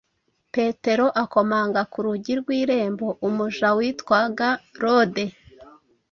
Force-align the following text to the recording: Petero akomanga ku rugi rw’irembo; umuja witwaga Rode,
Petero 0.53 1.07
akomanga 1.23 1.81
ku 1.91 1.99
rugi 2.05 2.33
rw’irembo; 2.39 3.07
umuja 3.27 3.67
witwaga 3.77 4.47
Rode, 4.81 5.25